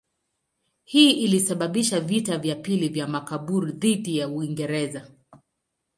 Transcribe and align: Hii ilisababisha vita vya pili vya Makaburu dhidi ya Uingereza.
Hii 0.83 1.11
ilisababisha 1.11 1.99
vita 1.99 2.37
vya 2.37 2.55
pili 2.55 2.89
vya 2.89 3.07
Makaburu 3.07 3.71
dhidi 3.71 4.17
ya 4.17 4.27
Uingereza. 4.29 5.07